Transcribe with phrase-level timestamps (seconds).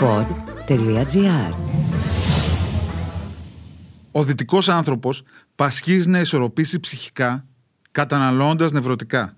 [0.00, 1.54] pod.gr
[4.12, 5.22] Ο δυτικός άνθρωπος
[5.54, 7.46] πασχίζει να ισορροπήσει ψυχικά
[7.90, 9.36] καταναλώνοντας νευρωτικά.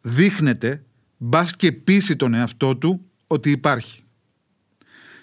[0.00, 0.84] Δείχνεται
[1.16, 4.02] μπας και πείσει τον εαυτό του ότι υπάρχει.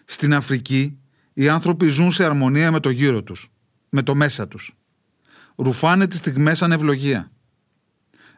[0.05, 0.97] Στην Αφρική
[1.33, 3.51] οι άνθρωποι ζουν σε αρμονία με το γύρο τους,
[3.89, 4.77] με το μέσα τους.
[5.55, 7.31] Ρουφάνε τις στιγμές σαν ευλογία.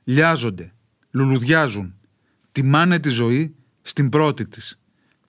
[0.04, 0.74] Λιάζονται,
[1.12, 1.96] λουλουδιάζουν,
[2.52, 4.80] τιμάνε τη ζωή στην πρώτη της,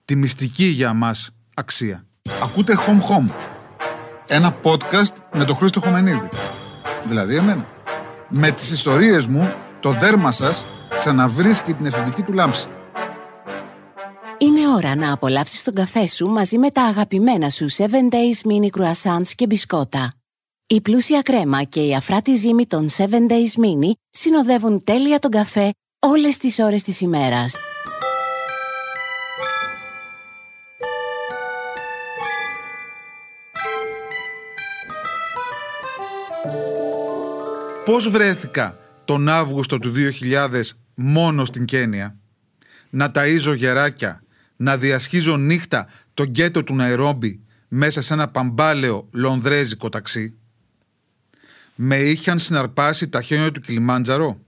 [0.09, 2.05] τη μυστική για μας αξία.
[2.43, 3.33] Ακούτε Home Home,
[4.27, 6.27] ένα podcast με τον Χρήστο Χωμενίδη,
[7.03, 7.65] δηλαδή εμένα.
[8.29, 12.67] Με τις ιστορίες μου, το δέρμα σας ξαναβρίσκει την εφηβική του λάμψη.
[14.37, 18.79] Είναι ώρα να απολαύσεις τον καφέ σου μαζί με τα αγαπημένα σου 7 Days Mini
[18.79, 20.13] Croissants και μπισκότα.
[20.67, 25.69] Η πλούσια κρέμα και η αφράτη ζύμη των 7 Days Mini συνοδεύουν τέλεια τον καφέ
[25.99, 27.55] όλες τις ώρες της ημέρας.
[37.89, 40.61] Πώς βρέθηκα τον Αύγουστο του 2000
[40.95, 42.17] μόνο στην Κένια,
[42.89, 44.23] να ταΐζω γεράκια,
[44.55, 50.33] να διασχίζω νύχτα το γκέτο του Ναϊρόμπι μέσα σε ένα παμπάλαιο λονδρέζικο ταξί;
[51.75, 54.39] Με είχαν συναρπάσει τα χιόνια του Κιλιμάντζαρο,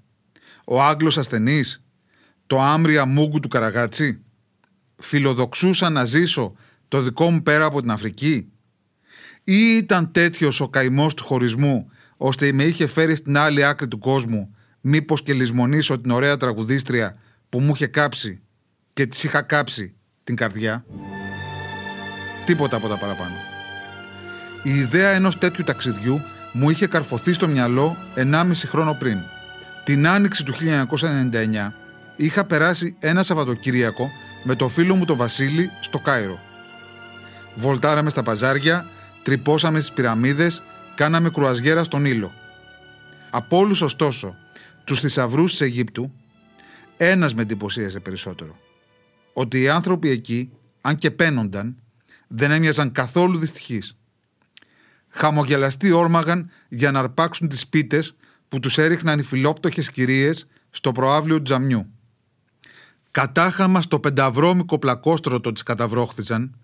[0.66, 1.84] ο Άγγλος ασθενής,
[2.48, 4.22] το άμρια μούγκου του Καραγάτσι;
[4.98, 6.54] Φιλοδοξούσα να ζήσω
[6.88, 8.52] το δικό μου πέρα από την Αφρική;
[9.44, 11.92] Ή ήταν τέτοιος ο καημός του χωρισμού
[12.24, 17.18] ώστε με είχε φέρει στην άλλη άκρη του κόσμου μήπως και λησμονήσω την ωραία τραγουδίστρια
[17.50, 18.42] που μου είχε κάψει
[18.94, 20.86] και της είχα κάψει την καρδιά.
[22.46, 23.34] Τίποτα από τα παραπάνω.
[24.64, 26.20] Η ιδέα ενός τέτοιου ταξιδιού
[26.54, 29.18] μου είχε καρφωθεί στο μυαλό 1,5 χρόνο πριν.
[29.84, 31.74] Την άνοιξη του 1999
[32.16, 34.10] είχα περάσει ένα Σαββατοκύριακο
[34.44, 36.40] με το φίλο μου το Βασίλη στο Κάιρο.
[37.56, 38.86] Βολτάραμε στα παζάρια,
[39.24, 40.62] τρυπώσαμε στις πυραμίδες,
[41.02, 42.32] κάναμε κρουαζιέρα στον ήλο.
[43.30, 44.36] Από όλους ωστόσο
[44.84, 46.14] τους θησαυρούς της Αιγύπτου,
[46.98, 48.58] ένας με εντυπωσίασε περισσότερο.
[49.34, 51.76] Ότι οι άνθρωποι εκεί, αν και πένονταν,
[52.28, 53.98] δεν έμοιαζαν καθόλου δυστυχείς.
[55.10, 58.16] Χαμογελαστοί όρμαγαν για να αρπάξουν τις πίτες
[58.48, 61.88] που τους έριχναν οι φιλόπτωχες κυρίες στο προάβλιο του τζαμιού.
[63.12, 66.56] Κατάχαμα στο πενταβρώμικο πλακόστρωτο τις καταβρόχθιζαν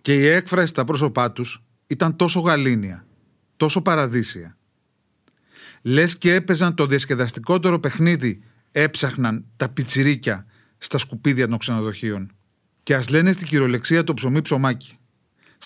[0.00, 3.07] και η έκφραση στα πρόσωπά τους ήταν τόσο γαλήνια,
[3.58, 4.56] τόσο παραδείσια.
[5.82, 8.40] Λες και έπαιζαν το διασκεδαστικότερο παιχνίδι
[8.72, 10.46] έψαχναν τα πιτσιρίκια
[10.78, 12.32] στα σκουπίδια των ξενοδοχείων.
[12.82, 14.98] Και ας λένε στην κυριολεξία το ψωμί ψωμάκι.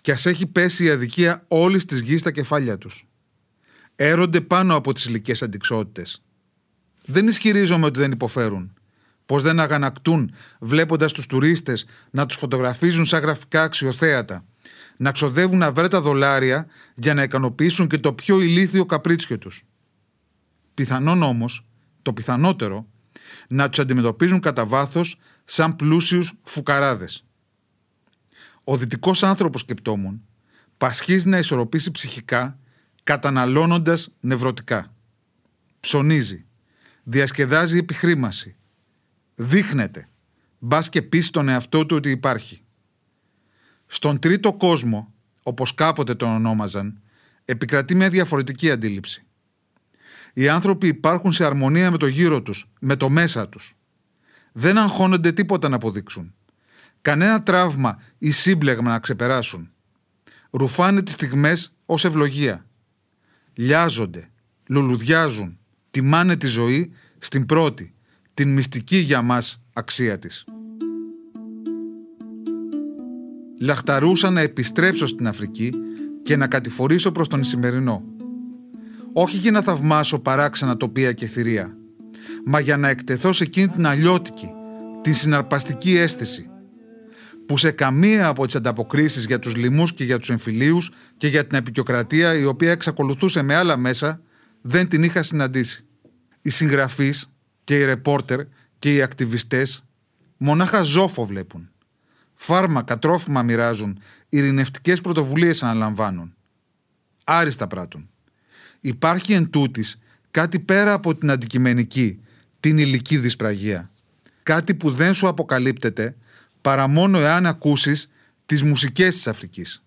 [0.01, 3.09] Και ας έχει πέσει η αδικία όλης της γης στα κεφάλια τους.
[3.97, 6.23] Έρονται πάνω από τις ηλικέ αντικσότητες.
[7.07, 8.73] Δεν ισχυρίζομαι ότι δεν υποφέρουν.
[9.27, 14.45] Πως δεν αγανακτούν βλέποντας τους τουρίστες να τους φωτογραφίζουν σαν γραφικά αξιοθέατα,
[15.03, 19.65] να ξοδεύουν αβρέτα δολάρια για να ικανοποιήσουν και το πιο ηλίθιο καπρίτσιο τους.
[20.75, 21.67] Πιθανόν όμως,
[22.03, 22.87] το πιθανότερο,
[23.49, 27.25] να τους αντιμετωπίζουν κατά βάθος σαν πλούσιους φουκαράδες.
[28.65, 30.23] Ο δυτικός άνθρωπος, σκεπτόμουν,
[30.77, 32.59] πασχίζει να ισορροπήσει ψυχικά,
[33.03, 34.95] καταναλώνοντας νευρωτικά.
[35.81, 36.45] Ψωνίζει,
[37.03, 38.57] διασκεδάζει επιχρήμαση,
[39.35, 40.09] δείχνεται,
[40.59, 42.63] μπας και πεις στον εαυτό του ότι υπάρχει.
[43.95, 47.01] Στον τρίτο κόσμο, όπως κάποτε τον ονόμαζαν,
[47.45, 49.25] επικρατεί μια διαφορετική αντίληψη.
[50.33, 53.77] Οι άνθρωποι υπάρχουν σε αρμονία με το γύρο τους, με το μέσα τους.
[54.53, 56.35] Δεν αγχώνονται τίποτα να αποδείξουν.
[57.01, 59.71] Κανένα τραύμα ή σύμπλεγμα να ξεπεράσουν.
[60.51, 62.67] Ρουφάνε τις στιγμές ως ευλογία.
[63.55, 64.31] Λιάζονται,
[64.67, 65.59] λουλουδιάζουν,
[65.91, 67.95] τιμάνε τη ζωή στην πρώτη,
[68.35, 70.45] την μυστική για μας αξία της.
[73.63, 75.73] Λαχταρούσα να επιστρέψω στην Αφρική
[76.23, 78.13] και να κατηφορήσω προς τον Ισημερινό
[79.13, 81.77] όχι για να θαυμάσω παράξενα τοπία και θηρία,
[82.45, 84.51] μα για να εκτεθώ σε εκείνη την αλλιώτικη,
[85.03, 86.47] την συναρπαστική αίσθηση,
[87.47, 91.47] που σε καμία από τις ανταποκρίσεις για τους λοιμούς και για τους εμφυλίους και για
[91.47, 94.21] την επικιοκρατία η οποία εξακολουθούσε με άλλα μέσα,
[94.61, 95.85] δεν την είχα συναντήσει.
[96.43, 97.31] Οι συγγραφείς
[97.65, 98.41] και οι ρεπόρτερ
[98.79, 99.85] και οι ακτιβιστές
[100.37, 101.72] μονάχα ζόφο βλέπουν.
[102.45, 103.99] Φάρμακα, τρόφιμα μοιράζουν,
[104.29, 106.35] ειρηνευτικές πρωτοβουλίες αναλαμβάνουν.
[107.25, 108.09] Άριστα πράττουν
[108.81, 109.99] υπάρχει εν τούτης
[110.31, 112.21] κάτι πέρα από την αντικειμενική,
[112.61, 113.91] την υλική δυσπραγία.
[114.43, 116.17] Κάτι που δεν σου αποκαλύπτεται
[116.61, 118.09] παρά μόνο εάν ακούσεις
[118.47, 119.83] τις μουσικές της Αφρικής.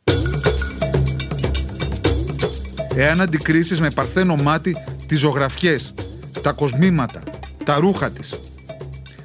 [2.96, 4.76] Εάν αντικρίσεις με παρθένο μάτι
[5.08, 5.94] τις ζωγραφιές,
[6.42, 7.24] τα κοσμήματα,
[7.66, 8.34] τα ρούχα της.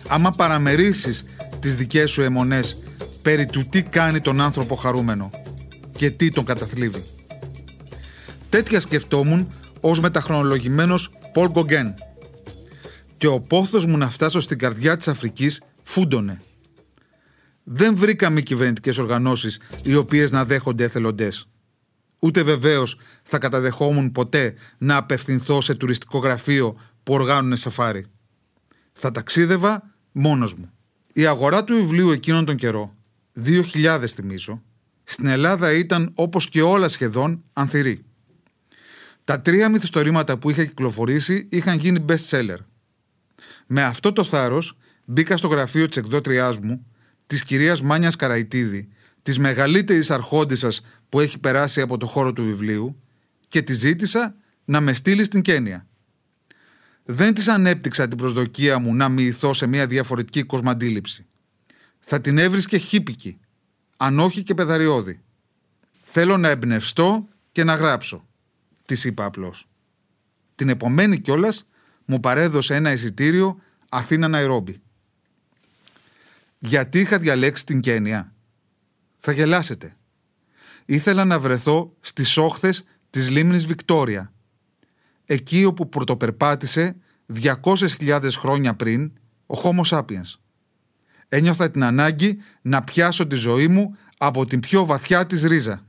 [0.08, 1.24] Άμα παραμερίσεις
[1.60, 2.76] τις δικές σου αιμονές
[3.22, 5.30] περί του τι κάνει τον άνθρωπο χαρούμενο
[5.96, 7.04] και τι τον καταθλίβει.
[8.48, 9.46] Τέτοια σκεφτόμουν
[9.80, 11.94] ως μεταχρονολογημένος Πολ Γκογκέν.
[13.16, 16.42] Και ο πόθος μου να φτάσω στην καρδιά της Αφρικής φούντωνε.
[17.64, 21.48] Δεν βρήκα μη κυβερνητικές οργανώσεις οι οποίες να δέχονται εθελοντές.
[22.18, 28.06] Ούτε βεβαίως θα καταδεχόμουν ποτέ να απευθυνθώ σε τουριστικό γραφείο που οργάνουνε σαφάρι.
[28.92, 29.82] Θα ταξίδευα
[30.12, 30.70] μόνος μου.
[31.12, 32.94] Η αγορά του βιβλίου εκείνον τον καιρό,
[33.34, 34.62] 2000 θυμίζω,
[35.04, 38.04] στην Ελλάδα ήταν όπως και όλα σχεδόν ανθυρή.
[39.24, 42.58] Τα τρία μυθιστορήματα που είχα κυκλοφορήσει είχαν γίνει best seller.
[43.66, 46.86] Με αυτό το θάρρος μπήκα στο γραφείο της εκδότριάς μου,
[47.26, 48.88] της κυρίας Μάνιας Καραϊτίδη,
[49.22, 53.02] της μεγαλύτερης αρχόντισσας που έχει περάσει από το χώρο του βιβλίου
[53.48, 54.34] και τη ζήτησα
[54.64, 55.86] να με στείλει στην Κένια.
[57.04, 61.26] Δεν της ανέπτυξα την προσδοκία μου να μοιηθώ σε μια διαφορετική κοσμαντήληψη.
[62.00, 63.40] Θα την έβρισκε χύπικη,
[63.96, 65.22] αν όχι και πεδαριώδη.
[66.02, 68.26] Θέλω να εμπνευστώ και να γράψω,
[68.84, 69.68] της είπα απλώς.
[70.54, 71.66] Την επομένη κιόλας
[72.04, 74.80] μου παρέδωσε ένα εισιτήριο Αθήνα Ναϊρόμπι.
[76.58, 78.32] Γιατί είχα διαλέξει την Κένια;
[79.18, 79.96] Θα γελάσετε.
[80.84, 84.32] Ήθελα να βρεθώ στις όχθες της λίμνης Βικτόρια,
[85.24, 86.96] εκεί όπου πρωτοπερπάτησε
[87.34, 89.12] 200.000 χρόνια πριν
[89.46, 90.38] ο Homo sapiens.
[91.32, 95.86] Ένιωθα την ανάγκη να πιάσω τη ζωή μου από την πιο βαθιά της ρίζα.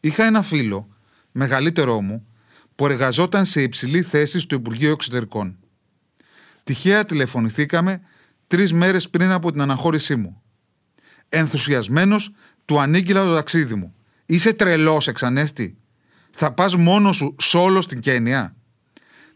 [0.00, 0.88] Είχα ένα φίλο,
[1.32, 2.26] μεγαλύτερό μου,
[2.74, 5.58] που εργαζόταν σε υψηλή θέση στο Υπουργείο Εξωτερικών.
[6.64, 8.00] Τυχαία τηλεφωνηθήκαμε
[8.46, 10.42] τρεις μέρες πριν από την αναχώρησή μου.
[11.28, 12.32] Ενθουσιασμένος
[12.64, 13.94] του ανήγγειλα το ταξίδι μου.
[14.26, 15.76] Είσαι τρελός, εξανέστη.
[16.30, 18.56] Θα πας μόνος σου σόλο στην Κένια.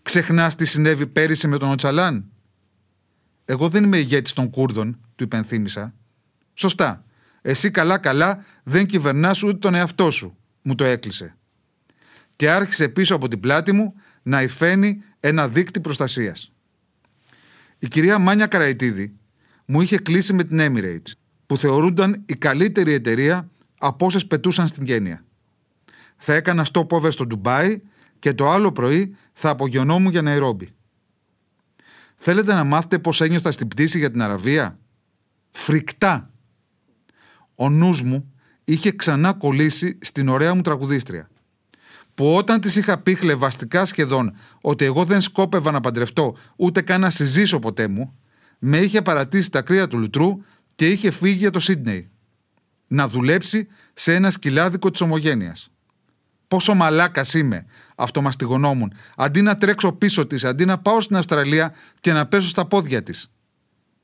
[0.02, 2.28] Ξεχνάς τι συνέβη πέρυσι με τον Οτσαλάν.
[3.44, 5.94] Εγώ δεν είμαι ηγέτης των Κούρδων, του υπενθύμησα.
[6.54, 7.04] Σωστά.
[7.42, 11.36] Εσύ καλά-καλά δεν κυβερνάς ούτε τον εαυτό σου, μου το έκλεισε.
[12.36, 16.52] Και άρχισε πίσω από την πλάτη μου να υφαίνει ένα δίκτυ προστασίας.
[17.78, 19.16] Η κυρία Μάνια Καραϊτίδη
[19.64, 21.12] μου είχε κλείσει με την Emirates,
[21.46, 25.24] που θεωρούνταν η καλύτερη εταιρεία από όσες πετούσαν στην Κένια.
[26.16, 27.80] Θα έκανα stopover στο Ντουμπάι
[28.18, 30.73] και το άλλο πρωί θα απογειωνόμουν για Ναϊρόμπι.
[32.26, 34.78] Θέλετε να μάθετε πώς ένιωθα στην πτήση για την Αραβία;
[35.50, 36.30] Φρικτά.
[37.54, 38.32] Ο νους μου
[38.64, 41.28] είχε ξανά κολλήσει στην ωραία μου τραγουδίστρια.
[42.14, 47.00] Που όταν της είχα πει χλεβαστικά σχεδόν ότι εγώ δεν σκόπευα να παντρευτώ ούτε καν
[47.00, 48.18] να συζήσω ποτέ μου,
[48.58, 50.42] με είχε παρατήσει τα κρύα του λουτρού
[50.74, 52.10] και είχε φύγει για το Σίδνεϊ.
[52.86, 55.73] Να δουλέψει σε ένα σκυλάδικο της ομογένειας.
[56.48, 62.12] Πόσο μαλάκας είμαι, αυτομαστιγωνόμουν, αντί να τρέξω πίσω της, αντί να πάω στην Αυστραλία και
[62.12, 63.30] να πέσω στα πόδια της.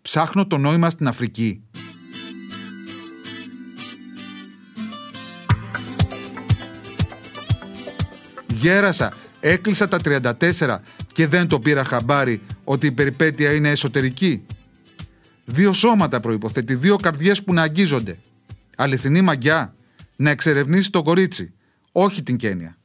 [0.03, 1.63] Ψάχνω το νόημα στην Αφρική.
[8.47, 10.79] Γέρασα, έκλεισα τα 34
[11.13, 14.47] και δεν το πήρα χαμπάρι ότι η περιπέτεια είναι εσωτερική.
[15.45, 18.19] Δύο σώματα προϋποθέτει, δύο καρδιές που να αγγίζονται.
[18.77, 19.75] Αληθινή μαγιά,
[20.17, 21.53] να εξερευνήσει το κορίτσι,
[22.02, 22.79] όχι την Κένια.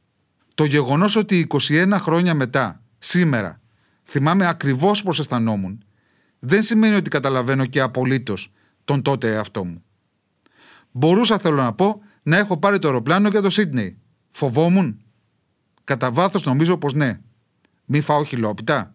[0.54, 3.60] Το γεγονός ότι 21 χρόνια μετά, σήμερα,
[4.04, 5.84] θυμάμαι ακριβώς πώς αισθανόμουν,
[6.38, 8.52] δεν σημαίνει ότι καταλαβαίνω και απολύτως
[8.84, 9.82] τον τότε εαυτό μου.
[10.90, 13.98] Μπορούσα, θέλω να πω, να έχω πάρει το αεροπλάνο για το Σίδνεϊ.
[14.30, 15.00] Φοβόμουν.
[15.84, 17.20] Κατά βάθος νομίζω πως ναι.
[17.84, 18.94] Μη φάω χιλόπιτα.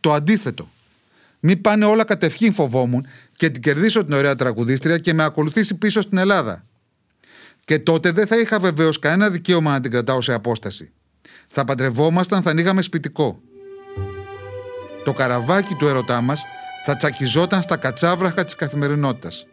[0.00, 0.68] Το αντίθετο.
[1.40, 6.00] Μη πάνε όλα κατευχήν φοβόμουν και την κερδίσω την ωραία τραγουδίστρια και με ακολουθήσει πίσω
[6.00, 6.64] στην Ελλάδα.
[7.64, 10.90] Και τότε δεν θα είχα βεβαίως κανένα δικαίωμα να την κρατάω σε απόσταση.
[11.48, 13.40] Θα παντρευόμασταν, θα ανοίγαμε σπιτικό.
[15.04, 16.42] Το καραβάκι του ερωτά μας
[16.84, 19.46] θα τσακιζόταν στα κατσάβραχα της καθημερινότητας.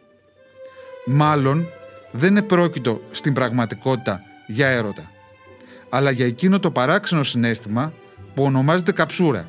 [1.06, 1.66] Μάλλον
[2.10, 5.10] δεν είναι πρόκειτο στην πραγματικότητα για έρωτα,
[5.88, 7.92] αλλά για εκείνο το παράξενο συνέστημα
[8.34, 9.48] που ονομάζεται καψούρα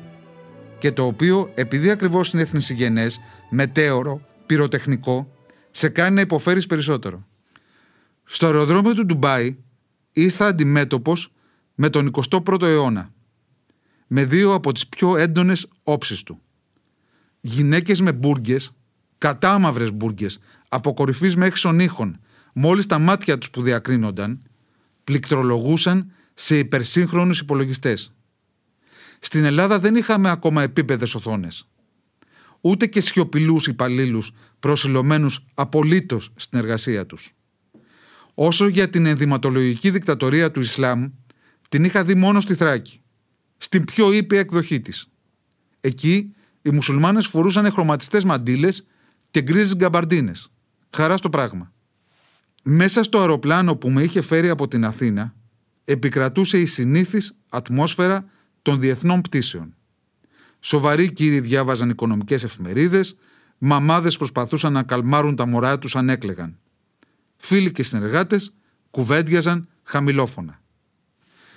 [0.78, 5.32] και το οποίο, επειδή ακριβώς είναι εθνισυγενές, μετέωρο, πυροτεχνικό,
[5.70, 7.26] σε κάνει να υποφέρεις περισσότερο.
[8.24, 9.56] Στο αεροδρόμιο του Ντουμπάι
[10.12, 11.32] ήρθα αντιμέτωπος
[11.74, 13.12] με τον 21ο αιώνα,
[14.06, 16.40] με δύο από τις πιο έντονες όψεις του.
[17.40, 18.74] Γυναίκες με μπουργκες,
[19.18, 20.38] κατάμαυρες μπουργκες,
[20.68, 22.20] από κορυφής μέχρι σονίχων,
[22.52, 24.42] μόλις τα μάτια τους που διακρίνονταν,
[25.04, 28.12] πληκτρολογούσαν σε υπερσύγχρονους υπολογιστές.
[29.20, 31.68] Στην Ελλάδα δεν είχαμε ακόμα επίπεδες οθόνες.
[32.60, 37.34] Ούτε και σιωπηλούς υπαλλήλους προσιλωμένους απολύτως στην εργασία τους.
[38.34, 41.10] Όσο για την ενδυματολογική δικτατορία του Ισλάμ,
[41.68, 43.02] την είχα δει μόνο στη Θράκη,
[43.56, 45.06] στην πιο ήπια εκδοχή της.
[45.80, 48.86] Εκεί οι μουσουλμάνες φορούσαν χρωματιστές μαντήλες
[49.30, 50.52] και γκρίζες γκαμπαρντίνες.
[50.90, 51.72] Χαρά στο πράγμα.
[52.62, 55.34] Μέσα στο αεροπλάνο που με είχε φέρει από την Αθήνα,
[55.84, 58.24] επικρατούσε η συνήθις ατμόσφαιρα
[58.62, 59.74] των διεθνών πτήσεων.
[60.60, 63.16] Σοβαροί κύριοι διάβαζαν οικονομικές εφημερίδες,
[63.58, 66.58] μαμάδες προσπαθούσαν να καλμάρουν τα μωρά τους αν έκλεγαν.
[67.44, 68.52] Φίλοι και συνεργάτες
[68.90, 70.60] κουβέντιαζαν χαμηλόφωνα.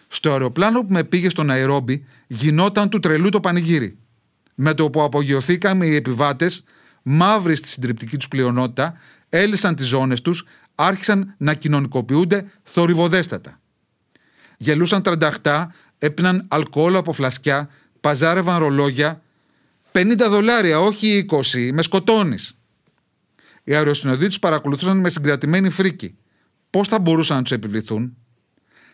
[0.07, 3.97] Στο αεροπλάνο που με πήγε στον Αερόμπι γινόταν του τρελού το πανηγύρι.
[4.55, 6.63] Με το που απογειωθήκαμε οι επιβάτες,
[7.03, 8.97] μαύροι στη συντριπτική τους πλειονότητα,
[9.29, 13.59] έλυσαν τις ζώνες τους, άρχισαν να κοινωνικοποιούνται θορυβοδέστατα.
[14.57, 17.69] Γελούσαν τρανταχτά, έπιναν αλκοόλ από φλασκιά,
[18.01, 19.21] παζάρευαν ρολόγια.
[19.91, 22.55] 50 δολάρια, όχι 20, με σκοτώνεις.
[23.67, 26.17] Οι αεροσυνοδοί τους παρακολουθούσαν με συγκρατημένη φρίκη.
[26.69, 28.17] Πώς θα μπορούσαν να τους επιβληθούν;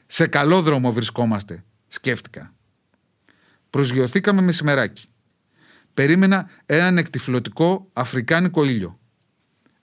[0.06, 2.54] Σε καλό δρόμο βρισκόμαστε, σκέφτηκα.
[3.70, 5.10] Προσγειωθήκαμε μεσημεράκι.
[5.94, 9.00] Περίμενα έναν εκτιφλωτικό αφρικάνικο ήλιο.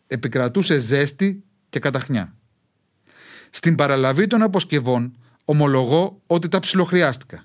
[0.06, 2.36] Επικρατούσε ζέστη και καταχνιά.
[3.50, 7.44] Στην παραλαβή των αποσκευών ομολογώ ότι τα ψιλοχρειάστηκα.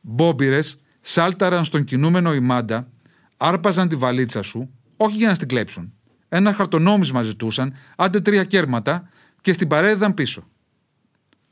[0.00, 0.60] Μπόμπιρε
[1.00, 2.88] σάλταραν στον κινούμενο ημάντα,
[3.36, 5.92] άρπαζαν τη βαλίτσα σου, όχι για να στην κλέψουν.
[6.28, 9.08] Ένα χαρτονόμισμα ζητούσαν, άντε τρία κέρματα
[9.40, 10.48] και στην παρέδιδαν πίσω.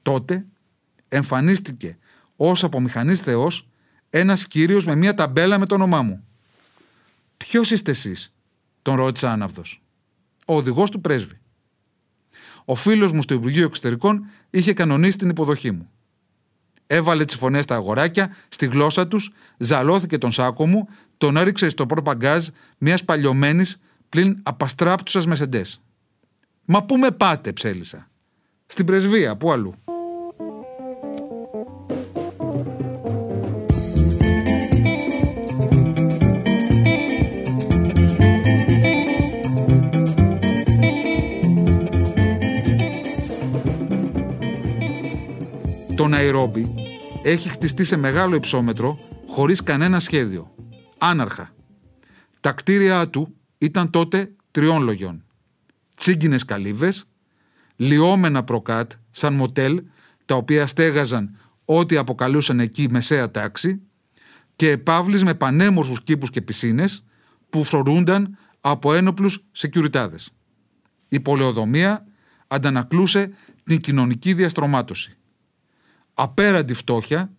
[0.03, 0.47] Τότε
[1.09, 1.99] εμφανίστηκε
[2.37, 3.69] ως απομηχανής Θεός
[4.11, 6.25] ένας κύριος με μια ταμπέλα με το όνομά μου.
[7.37, 8.33] Ποιος είστε εσείς,
[8.83, 9.83] τον ρώτησα άναυδος.
[10.47, 11.41] Ο οδηγός του πρέσβη.
[12.65, 15.91] Ο φίλος μου στο Υπουργείο Εξωτερικών είχε κανονίσει την υποδοχή μου.
[16.87, 21.87] Έβαλε τις φωνές στα αγοράκια, στη γλώσσα τους, ζαλώθηκε τον σάκο μου, τον έριξε στο
[21.87, 22.47] πορπαγκάζ
[22.79, 25.81] μιας παλιωμένης πλην απαστράπτουσας μεσεντές.
[26.65, 28.09] Μα πού με πάτε, ψέλισα.
[28.67, 29.75] Στην πρεσβεία, πού αλλού.
[45.97, 46.75] Το Ναϊρόμπι
[47.23, 50.55] έχει χτιστεί σε μεγάλο υψόμετρο χωρίς κανένα σχέδιο.
[50.99, 51.55] Άναρχα.
[52.41, 55.25] Τα κτίρια του ήταν τότε τριών λογιών.
[55.97, 57.05] Τσίγκινες καλύβες,
[57.77, 59.83] λιώμενα προκάτ σαν μοτέλ
[60.25, 63.81] τα οποία στέγαζαν ό,τι αποκαλούσαν εκεί μεσαία τάξη
[64.57, 67.05] και επάβλεις με πανέμορφους κήπους και πισίνες
[67.51, 70.31] που φρορούνταν από ένοπλους σεκιουριτάδες.
[71.09, 72.07] Η πολεοδομία
[72.47, 73.33] αντανακλούσε
[73.65, 75.17] την κοινωνική διαστρωμάτωση
[76.19, 77.33] απέραντη φτώχεια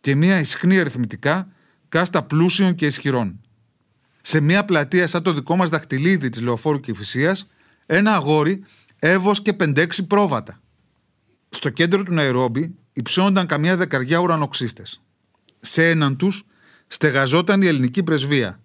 [0.00, 1.52] και μια ισχνή αριθμητικά
[1.88, 3.40] κάστα πλούσιων και ισχυρών.
[4.26, 7.48] Σε μια πλατεία σαν το δικό μας δαχτυλίδι της Λεωφόρου και Φυσίας,
[7.86, 8.64] ένα αγόρι
[8.98, 10.60] έβοσκε πεντέξι πρόβατα.
[11.48, 15.02] Στο κέντρο του Ναϊρόμπι υψώνονταν καμιά δεκαριά ουρανοξύστες.
[15.60, 16.46] Σε έναν τους
[16.86, 18.60] στεγαζόταν η ελληνική πρεσβεία.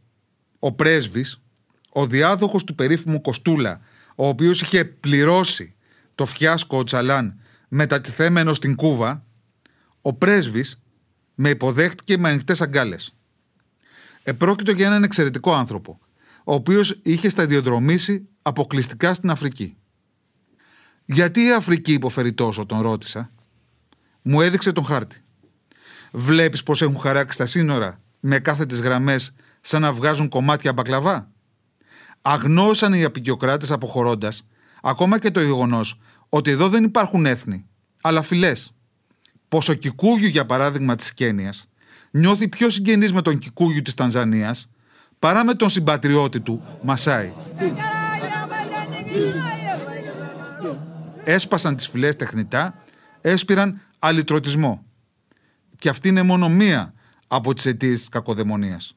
[0.59, 1.41] Ο πρέσβης,
[1.89, 3.81] ο διάδοχος του περίφημου Κοστούλα,
[4.15, 5.75] ο οποίος είχε πληρώσει
[6.15, 9.25] το φιάσκο ο Τσαλάν μετατιθέμενο στην Κούβα,
[10.01, 10.81] ο πρέσβης
[11.35, 13.13] με υποδέχτηκε με ανοιχτές αγκάλες.
[14.29, 15.99] Επρόκειτο για έναν εξαιρετικό άνθρωπο,
[16.43, 19.77] ο οποίος είχε σταδιοδρομήσει αποκλειστικά στην Αφρική.
[21.05, 23.31] Γιατί η Αφρική υποφέρει τόσο, τον ρώτησα.
[24.21, 25.23] Μου έδειξε τον χάρτη.
[26.11, 31.31] Βλέπεις πώ έχουν χαράξει τα σύνορα με κάθετε γραμμές σαν να βγάζουν κομμάτια μπακλαβά;
[32.21, 34.47] Αγνώσαν οι απεικιοκράτες αποχωρώντας
[34.81, 37.65] ακόμα και το γεγονός ότι εδώ δεν υπάρχουν έθνη,
[38.01, 38.73] αλλά φυλές
[39.47, 41.68] πω ο Κικούγιου, για παράδειγμα της Κένιας,
[42.11, 44.69] νιώθει πιο συγγενής με τον Κικούγιου της Τανζανίας
[45.19, 47.33] παρά με τον συμπατριώτη του Μασάι.
[51.23, 52.83] Έσπασαν τις φυλές τεχνητά,
[53.21, 54.85] έσπηραν αλυτρωτισμό.
[55.77, 56.93] Και αυτή είναι μόνο μία
[57.27, 58.95] από τις αιτίες της κακοδαιμονίας.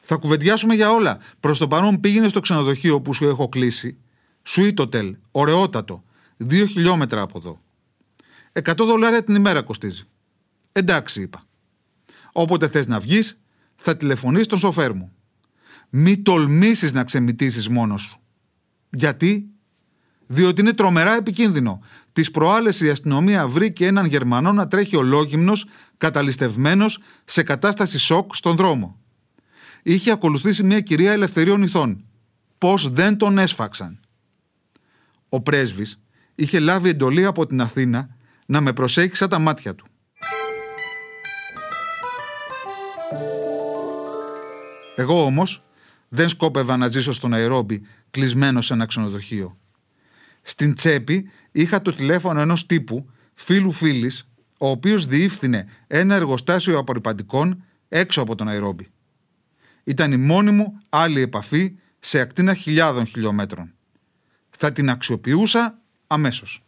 [0.00, 1.18] Θα κουβεντιάσουμε για όλα.
[1.40, 3.96] Προς το παρόν πήγαινε στο ξενοδοχείο που σου έχω κλείσει.
[4.48, 6.04] Sweet Hotel, ωραιότατο.
[6.36, 7.60] Δύο χιλιόμετρα από εδώ.
[8.52, 10.04] 100 δολάρια την ημέρα κοστίζει.
[10.72, 11.47] Εντάξει, είπα.
[12.40, 13.40] Όποτε θες να βγεις,
[13.76, 15.12] θα τηλεφωνείς τον σοφέρ μου.
[15.88, 18.20] Μη τολμήσεις να ξεμητήσεις μόνος σου.
[18.90, 19.48] Γιατί;
[20.26, 21.80] Διότι είναι τρομερά επικίνδυνο.
[22.12, 25.66] Τι προάλλες η αστυνομία βρήκε έναν Γερμανό να τρέχει ολόγυμνος,
[25.98, 28.98] καταλυστευμένος, σε κατάσταση σοκ στον δρόμο.
[29.82, 32.04] Είχε ακολουθήσει μια κυρία ελευθερίων ηθών.
[32.58, 34.00] Πώς δεν τον έσφαξαν.
[35.28, 36.00] Ο πρέσβης
[36.34, 38.16] είχε λάβει εντολή από την Αθήνα
[38.46, 39.87] να με προσέχει σαν τα μάτια του.
[44.98, 45.62] Εγώ όμως
[46.08, 49.58] δεν σκόπευα να ζήσω στον Αερόμπι κλεισμένο σε ένα ξενοδοχείο.
[50.42, 54.28] Στην τσέπη είχα το τηλέφωνο ενός τύπου, φίλου φίλης,
[54.58, 58.88] ο οποίος διήφθηνε ένα εργοστάσιο απορριπαντικών έξω από τον Αερόμπι.
[59.84, 63.74] Ήταν η μόνη μου άλλη επαφή σε ακτίνα χιλιάδων χιλιόμετρων.
[64.50, 66.62] Θα την αξιοποιούσα αμέσως.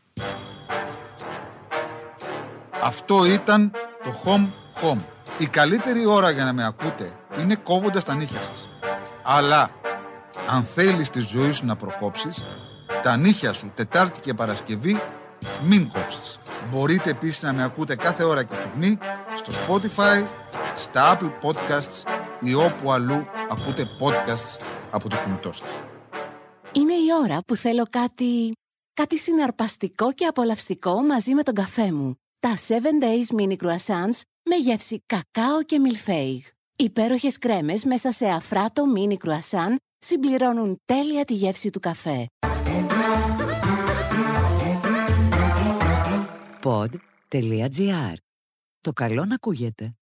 [2.82, 3.70] Αυτό ήταν
[4.04, 4.98] το Home Home.
[5.38, 8.68] Η καλύτερη ώρα για να με ακούτε είναι κόβοντας τα νύχια σας.
[9.22, 9.70] Αλλά,
[10.50, 12.42] αν θέλεις τη ζωή σου να προκόψεις,
[13.02, 15.00] τα νύχια σου Τετάρτη και Παρασκευή
[15.62, 16.38] μην κόψεις.
[16.70, 18.98] Μπορείτε επίσης να με ακούτε κάθε ώρα και στιγμή
[19.34, 20.26] στο Spotify,
[20.76, 22.10] στα Apple Podcasts
[22.40, 25.70] ή όπου αλλού ακούτε podcasts από το κινητό σας.
[26.72, 28.52] Είναι η ώρα που θέλω κάτι...
[28.94, 32.14] κάτι συναρπαστικό και απολαυστικό μαζί με τον καφέ μου.
[32.40, 36.42] Τα 7 Days Mini Croissants με γεύση κακάο και μιλφέιγ.
[36.76, 42.26] Υπέροχες κρέμες μέσα σε αφράτο mini croissant συμπληρώνουν τέλεια τη γεύση του καφέ.
[46.62, 48.14] Pod.gr.
[48.80, 49.94] Το καλό να ακούγεται.